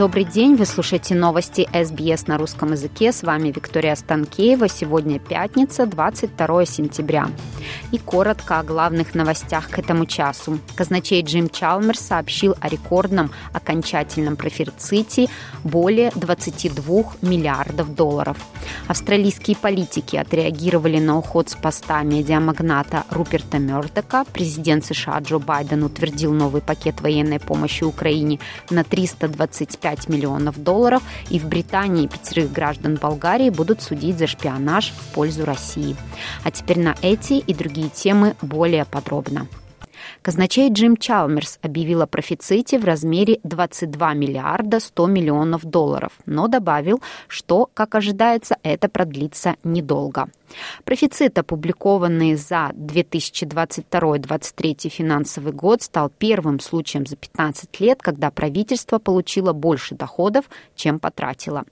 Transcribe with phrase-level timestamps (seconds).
[0.00, 3.12] Добрый день, вы слушаете новости СБС на русском языке.
[3.12, 4.66] С вами Виктория Станкеева.
[4.66, 7.28] Сегодня пятница, 22 сентября.
[7.92, 10.58] И коротко о главных новостях к этому часу.
[10.74, 15.28] Казначей Джим Чалмерс сообщил о рекордном окончательном профиците
[15.64, 18.38] более 22 миллиардов долларов.
[18.88, 24.24] Австралийские политики отреагировали на уход с поста медиамагната Руперта Мёрдока.
[24.32, 28.38] Президент США Джо Байден утвердил новый пакет военной помощи Украине
[28.70, 34.92] на 325 5 миллионов долларов, и в Британии пятерых граждан Болгарии будут судить за шпионаж
[34.96, 35.96] в пользу России.
[36.44, 39.48] А теперь на эти и другие темы более подробно.
[40.22, 47.02] Казначей Джим Чалмерс объявил о профиците в размере 22 миллиарда 100 миллионов долларов, но добавил,
[47.26, 50.28] что, как ожидается, это продлится недолго.
[50.84, 59.52] Профицит, опубликованный за 2022-2023 финансовый год, стал первым случаем за 15 лет, когда правительство получило
[59.52, 61.64] больше доходов, чем потратило.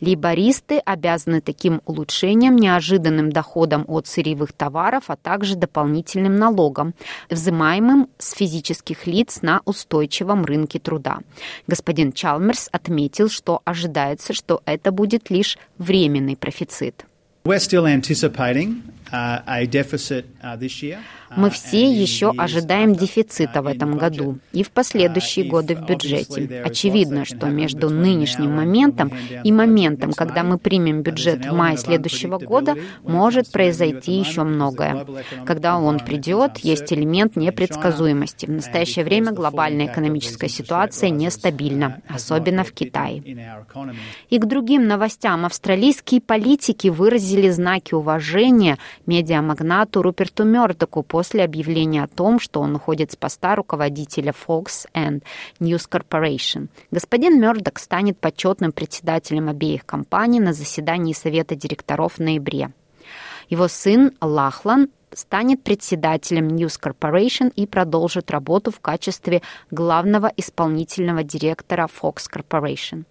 [0.00, 6.94] Лейбористы обязаны таким улучшением неожиданным доходом от сырьевых товаров, а также дополнительным налогом,
[7.30, 11.18] взимаемым с физических лиц на устойчивом рынке труда.
[11.66, 17.06] Господин Чалмерс отметил, что ожидается, что это будет лишь временный профицит.
[17.46, 20.98] We're still anticipating uh, uh, this year.
[21.36, 26.62] Мы все еще ожидаем дефицита в этом году и в последующие годы в бюджете.
[26.64, 32.76] Очевидно, что между нынешним моментом и моментом, когда мы примем бюджет в мае следующего года,
[33.02, 35.06] может произойти еще многое.
[35.44, 38.46] Когда он придет, есть элемент непредсказуемости.
[38.46, 43.22] В настоящее время глобальная экономическая ситуация нестабильна, особенно в Китае.
[44.30, 45.44] И к другим новостям.
[45.44, 53.12] Австралийские политики выразили знаки уважения медиамагнату Руперту Мёрдоку после объявления о том, что он уходит
[53.12, 55.22] с поста руководителя Fox and
[55.60, 56.68] News Corporation.
[56.90, 62.70] Господин Мёрдок станет почетным председателем обеих компаний на заседании Совета директоров в ноябре.
[63.50, 71.88] Его сын Лахлан станет председателем News Corporation и продолжит работу в качестве главного исполнительного директора
[71.88, 73.04] Fox Corporation.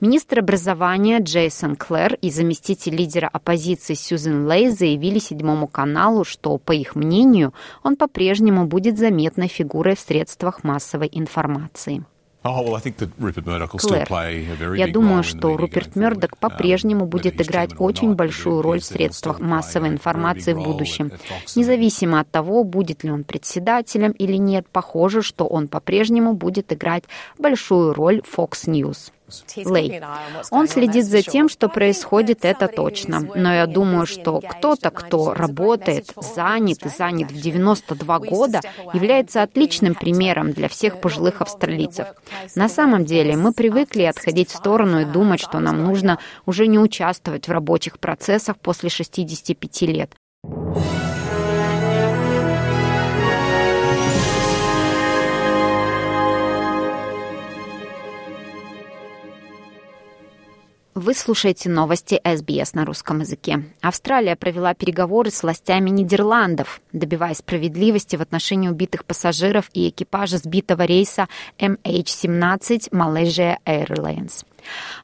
[0.00, 6.72] Министр образования Джейсон Клэр и заместитель лидера оппозиции Сьюзен Лей заявили Седьмому каналу, что, по
[6.72, 12.04] их мнению, он по-прежнему будет заметной фигурой в средствах массовой информации.
[12.48, 18.84] Oh, Клэр, я думаю, что Руперт Мёрдок um, по-прежнему будет играть очень большую роль в
[18.84, 21.12] средствах массовой информации в будущем.
[21.54, 27.04] Независимо от того, будет ли он председателем или нет, похоже, что он по-прежнему будет играть
[27.38, 29.12] большую роль в Fox News.
[29.56, 30.00] Лей.
[30.50, 33.20] Он следит за тем, что происходит, это точно.
[33.34, 38.60] Но я думаю, что кто-то, кто работает, занят и занят в 92 года,
[38.92, 42.08] является отличным примером для всех пожилых австралийцев.
[42.54, 46.78] На самом деле мы привыкли отходить в сторону и думать, что нам нужно уже не
[46.78, 50.10] участвовать в рабочих процессах после 65 лет.
[61.00, 63.62] Вы слушаете новости СБС на русском языке.
[63.80, 70.82] Австралия провела переговоры с властями Нидерландов, добиваясь справедливости в отношении убитых пассажиров и экипажа сбитого
[70.82, 71.28] рейса
[71.60, 74.44] MH17 Malaysia Airlines.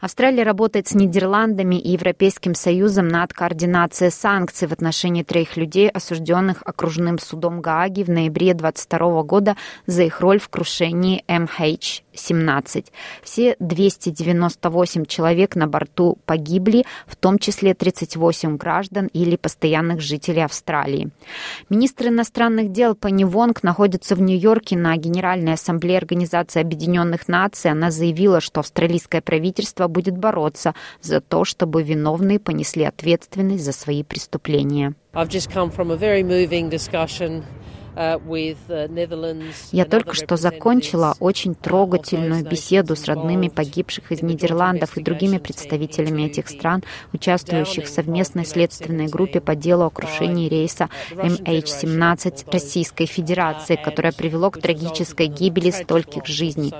[0.00, 6.62] Австралия работает с Нидерландами и Европейским Союзом над координацией санкций в отношении троих людей, осужденных
[6.65, 9.56] окружным судом Гааги в ноябре 2022 года
[9.87, 12.87] за их роль в крушении MH17.
[13.22, 21.10] Все 298 человек на борту погибли, в том числе 38 граждан или постоянных жителей Австралии.
[21.71, 27.71] Министр иностранных дел Пенни Вонг находится в Нью-Йорке на Генеральной ассамблее Организации Объединенных Наций.
[27.71, 33.72] Она заявила, что австралийское правительство правительство будет бороться за то, чтобы виновные понесли ответственность за
[33.72, 34.95] свои преступления.
[37.97, 38.21] Uh,
[38.69, 45.39] uh, Я только что закончила очень трогательную беседу с родными погибших из Нидерландов и другими
[45.39, 46.83] представителями этих стран,
[47.13, 54.51] участвующих в совместной следственной группе по делу о крушении рейса MH17 Российской Федерации, которое привело
[54.51, 56.75] к трагической гибели стольких жизней.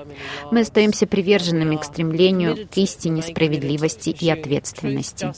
[0.51, 5.31] Мы остаемся приверженными к стремлению к истине, справедливости и ответственности.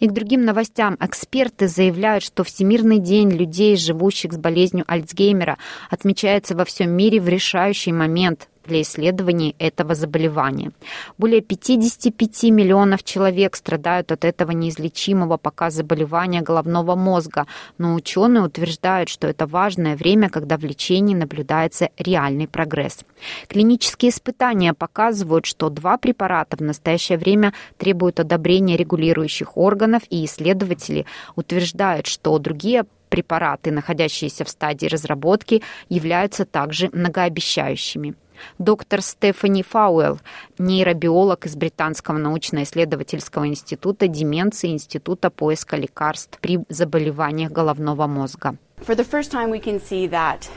[0.00, 0.96] И к другим новостям.
[1.00, 5.58] Эксперты заявляют, что Всемирный день людей, живущих живущих с болезнью Альцгеймера,
[5.90, 10.70] отмечается во всем мире в решающий момент для исследований этого заболевания.
[11.16, 17.46] Более 55 миллионов человек страдают от этого неизлечимого пока заболевания головного мозга,
[17.78, 22.98] но ученые утверждают, что это важное время, когда в лечении наблюдается реальный прогресс.
[23.48, 31.06] Клинические испытания показывают, что два препарата в настоящее время требуют одобрения регулирующих органов, и исследователи
[31.36, 38.14] утверждают, что другие препараты, находящиеся в стадии разработки, являются также многообещающими.
[38.58, 40.20] Доктор Стефани Фауэлл,
[40.58, 48.56] нейробиолог из Британского научно-исследовательского института деменции Института поиска лекарств при заболеваниях головного мозга.
[48.86, 50.48] For the first time we can see that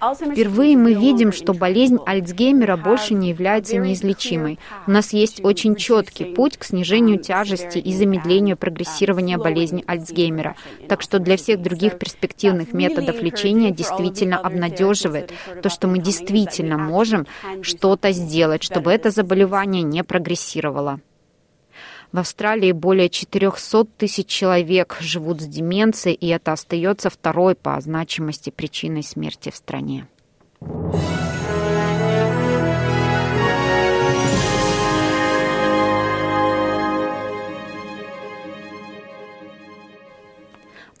[0.00, 4.58] Впервые мы видим, что болезнь Альцгеймера больше не является неизлечимой.
[4.86, 10.56] У нас есть очень четкий путь к снижению тяжести и замедлению прогрессирования болезни Альцгеймера.
[10.88, 15.32] Так что для всех других перспективных методов лечения действительно обнадеживает
[15.62, 17.26] то, что мы действительно можем
[17.60, 21.00] что-то сделать, чтобы это заболевание не прогрессировало.
[22.12, 28.50] В Австралии более 400 тысяч человек живут с деменцией, и это остается второй по значимости
[28.50, 30.08] причиной смерти в стране.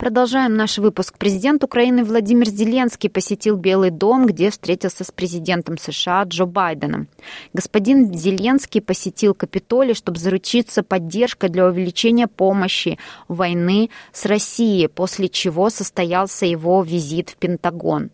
[0.00, 1.18] Продолжаем наш выпуск.
[1.18, 7.06] Президент Украины Владимир Зеленский посетил Белый дом, где встретился с президентом США Джо Байденом.
[7.52, 12.98] Господин Зеленский посетил Капитолий, чтобы заручиться поддержкой для увеличения помощи
[13.28, 18.08] войны с Россией, после чего состоялся его визит в Пентагон.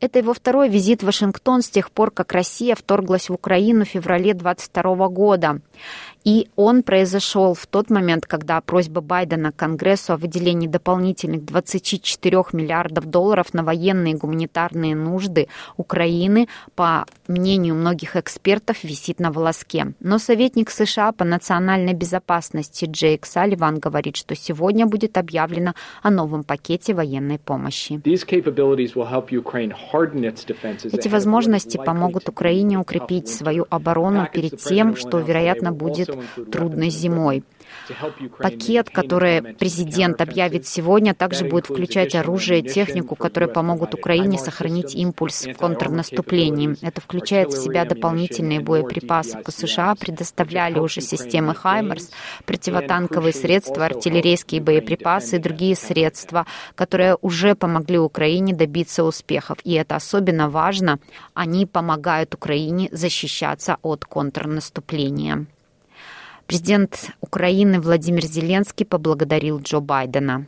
[0.00, 3.88] Это его второй визит в Вашингтон с тех пор, как Россия вторглась в Украину в
[3.88, 5.60] феврале 22 года.
[6.24, 13.04] И он произошел в тот момент, когда просьба Байдена Конгрессу о выделении дополнительных 24 миллиардов
[13.04, 19.92] долларов на военные и гуманитарные нужды Украины, по мнению многих экспертов, висит на волоске.
[20.00, 26.42] Но советник США по национальной безопасности Джейк Салливан говорит, что сегодня будет объявлено о новом
[26.42, 28.00] пакете военной помощи.
[29.54, 36.10] Эти возможности помогут Украине укрепить свою оборону перед тем, что, вероятно, будет
[36.50, 37.44] трудной зимой.
[38.38, 44.94] Пакет, который президент объявит сегодня, также будет включать оружие и технику, которые помогут Украине сохранить
[44.94, 46.76] импульс в контрнаступлении.
[46.82, 49.42] Это включает в себя дополнительные боеприпасы.
[49.42, 52.10] По США предоставляли уже системы «Хаймерс»,
[52.46, 59.58] противотанковые средства, артиллерийские боеприпасы и другие средства, которые уже помогли Украине добиться успехов.
[59.64, 60.98] И это особенно важно.
[61.34, 65.46] Они помогают Украине защищаться от контрнаступления.
[66.46, 70.46] Президент Украины Владимир Зеленский поблагодарил Джо Байдена.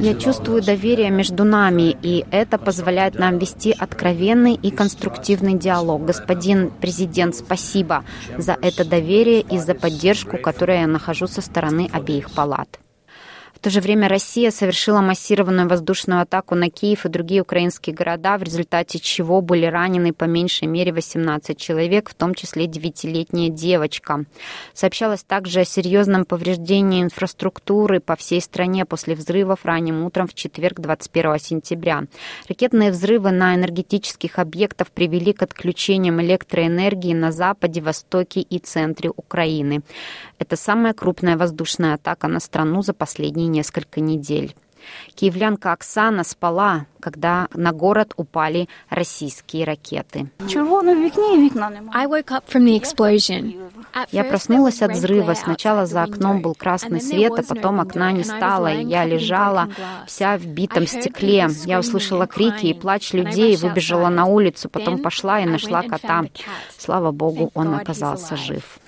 [0.00, 6.04] Я чувствую доверие между нами, и это позволяет нам вести откровенный и конструктивный диалог.
[6.04, 8.04] Господин президент, спасибо
[8.36, 12.78] за это доверие и за поддержку, которую я нахожу со стороны обеих палат
[13.64, 18.42] то же время Россия совершила массированную воздушную атаку на Киев и другие украинские города, в
[18.42, 24.26] результате чего были ранены по меньшей мере 18 человек, в том числе девятилетняя девочка.
[24.74, 30.80] Сообщалось также о серьезном повреждении инфраструктуры по всей стране после взрывов ранним утром в четверг
[30.80, 32.02] 21 сентября.
[32.50, 39.80] Ракетные взрывы на энергетических объектах привели к отключениям электроэнергии на западе, востоке и центре Украины.
[40.38, 44.54] Это самая крупная воздушная атака на страну за последние несколько недель.
[45.14, 50.30] Киевлянка Оксана спала, когда на город упали российские ракеты.
[54.10, 55.34] Я проснулась от взрыва.
[55.34, 58.72] Сначала за окном был красный свет, а потом окна не стало.
[58.72, 59.68] И я лежала
[60.06, 61.48] вся в битом стекле.
[61.64, 66.24] Я услышала крики и плач людей, выбежала на улицу, потом пошла и нашла кота.
[66.76, 68.78] Слава богу, он оказался жив.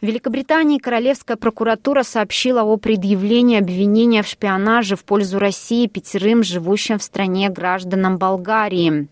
[0.00, 7.00] В Великобритании Королевская прокуратура сообщила о предъявлении обвинения в шпионаже в пользу России пятерым живущим
[7.00, 9.08] в стране гражданам Болгарии.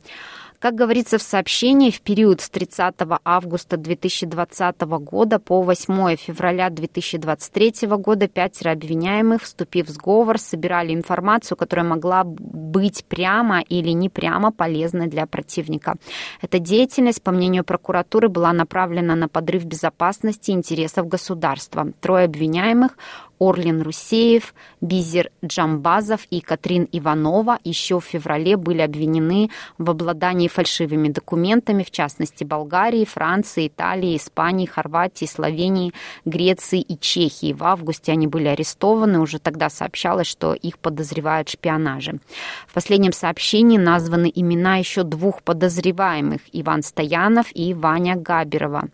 [0.66, 7.86] Как говорится в сообщении, в период с 30 августа 2020 года по 8 февраля 2023
[7.86, 14.50] года пятеро обвиняемых, вступив в сговор, собирали информацию, которая могла быть прямо или не прямо
[14.50, 15.94] полезной для противника.
[16.42, 21.92] Эта деятельность, по мнению прокуратуры, была направлена на подрыв безопасности интересов государства.
[22.00, 22.98] Трое обвиняемых
[23.38, 31.08] Орлин Русеев, Бизер Джамбазов и Катрин Иванова еще в феврале были обвинены в обладании фальшивыми
[31.08, 35.92] документами, в частности Болгарии, Франции, Италии, Испании, Хорватии, Словении,
[36.24, 37.52] Греции и Чехии.
[37.52, 39.20] В августе они были арестованы.
[39.20, 42.18] Уже тогда сообщалось, что их подозревают в шпионаже.
[42.66, 48.88] В последнем сообщении названы имена еще двух подозреваемых– Иван Стоянов и Ваня Габерова.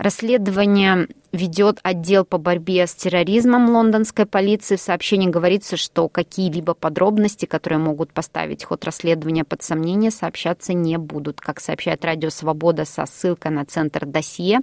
[0.00, 4.76] Расследование ведет отдел по борьбе с терроризмом лондонской полиции.
[4.76, 10.96] В сообщении говорится, что какие-либо подробности, которые могут поставить ход расследования под сомнение, сообщаться не
[10.96, 11.42] будут.
[11.42, 14.60] Как сообщает Радио Свобода со ссылкой на центр досье,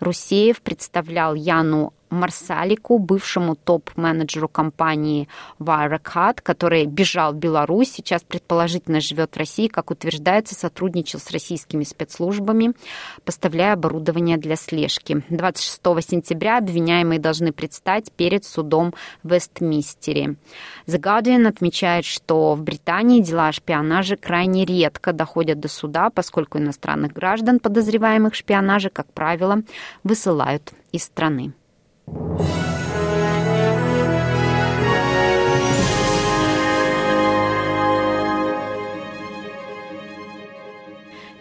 [0.00, 9.34] Русеев представлял Яну Марсалику, бывшему топ-менеджеру компании Wirecard, который бежал в Беларусь, сейчас предположительно живет
[9.34, 12.74] в России, как утверждается, сотрудничал с российскими спецслужбами,
[13.24, 15.22] поставляя оборудование для слежки.
[15.30, 20.36] 26 сентября обвиняемые должны предстать перед судом в Вестмистере.
[20.86, 26.58] The Guardian отмечает, что в Британии дела о шпионаже крайне редко доходят до суда, поскольку
[26.58, 29.62] иностранных граждан, подозреваемых в шпионаже, как правило,
[30.02, 31.52] высылают из страны.
[32.12, 32.69] Thank you.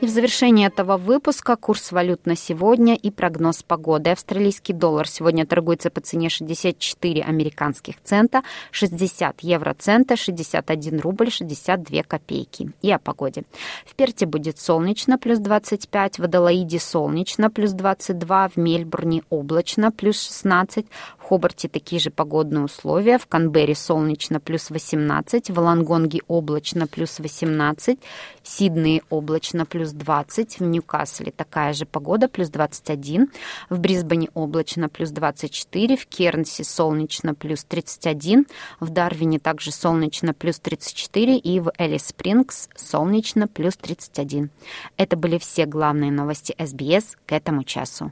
[0.01, 4.11] И в завершении этого выпуска курс валют на сегодня и прогноз погоды.
[4.11, 12.71] Австралийский доллар сегодня торгуется по цене 64 американских цента, 60 евроцента, 61 рубль 62 копейки.
[12.81, 13.43] И о погоде.
[13.85, 20.21] В Перте будет солнечно, плюс 25, в Адалаиде солнечно, плюс 22, в Мельбурне облачно, плюс
[20.21, 20.85] 16,
[21.17, 27.19] в Хобарте такие же погодные условия, в Канберре солнечно, плюс 18, в Лангонге облачно, плюс
[27.19, 27.99] 18,
[28.43, 33.29] в Сиднее облачно, плюс плюс 20, в Ньюкасле такая же погода, плюс 21,
[33.69, 38.45] в Брисбене облачно, плюс 24, в Кернсе солнечно, плюс 31,
[38.81, 44.49] в Дарвине также солнечно, плюс 34 и в Элис Спрингс солнечно, плюс 31.
[44.97, 48.11] Это были все главные новости СБС к этому часу.